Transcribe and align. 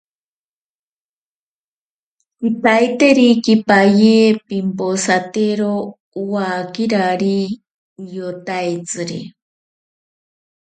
Kitaiterikipaye 2.39 4.15
pimposaktero 4.47 5.73
owakirari 6.21 7.39
iyotaitsiri. 8.03 9.19